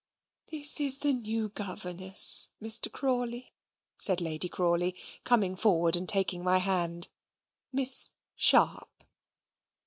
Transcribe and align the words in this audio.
"This 0.49 0.79
is 0.81 0.97
the 0.97 1.13
new 1.13 1.49
governess, 1.49 2.49
Mr. 2.59 2.91
Crawley," 2.91 3.51
said 3.99 4.19
Lady 4.19 4.49
Crawley, 4.49 4.95
coming 5.23 5.55
forward 5.55 5.95
and 5.95 6.09
taking 6.09 6.43
my 6.43 6.57
hand. 6.57 7.07
"Miss 7.71 8.09
Sharp." 8.35 8.89